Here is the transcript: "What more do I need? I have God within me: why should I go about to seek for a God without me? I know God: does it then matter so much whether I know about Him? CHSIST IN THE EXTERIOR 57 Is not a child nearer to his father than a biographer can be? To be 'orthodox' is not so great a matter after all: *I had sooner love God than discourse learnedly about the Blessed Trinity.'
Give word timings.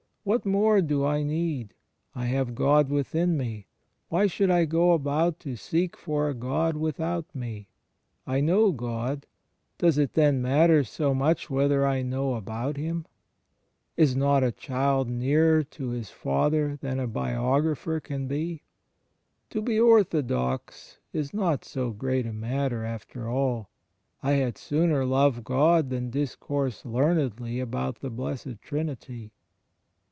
"What 0.23 0.45
more 0.45 0.81
do 0.83 1.03
I 1.03 1.23
need? 1.23 1.73
I 2.13 2.27
have 2.27 2.53
God 2.53 2.89
within 2.91 3.35
me: 3.37 3.65
why 4.07 4.27
should 4.27 4.51
I 4.51 4.65
go 4.65 4.91
about 4.91 5.39
to 5.39 5.55
seek 5.55 5.97
for 5.97 6.29
a 6.29 6.35
God 6.35 6.77
without 6.77 7.33
me? 7.33 7.69
I 8.27 8.39
know 8.39 8.71
God: 8.71 9.25
does 9.79 9.97
it 9.97 10.13
then 10.13 10.39
matter 10.39 10.83
so 10.83 11.15
much 11.15 11.49
whether 11.49 11.87
I 11.87 12.03
know 12.03 12.35
about 12.35 12.77
Him? 12.77 13.07
CHSIST 13.95 13.97
IN 13.97 13.97
THE 13.97 14.01
EXTERIOR 14.03 14.05
57 14.05 14.05
Is 14.05 14.15
not 14.15 14.47
a 14.47 14.51
child 14.51 15.09
nearer 15.09 15.63
to 15.63 15.89
his 15.89 16.09
father 16.11 16.75
than 16.75 16.99
a 16.99 17.07
biographer 17.07 17.99
can 17.99 18.27
be? 18.27 18.61
To 19.49 19.59
be 19.59 19.79
'orthodox' 19.79 20.99
is 21.11 21.33
not 21.33 21.65
so 21.65 21.89
great 21.89 22.27
a 22.27 22.31
matter 22.33 22.83
after 22.85 23.27
all: 23.27 23.71
*I 24.21 24.33
had 24.33 24.59
sooner 24.59 25.03
love 25.03 25.43
God 25.43 25.89
than 25.89 26.11
discourse 26.11 26.85
learnedly 26.85 27.59
about 27.59 28.01
the 28.01 28.11
Blessed 28.11 28.61
Trinity.' 28.61 29.31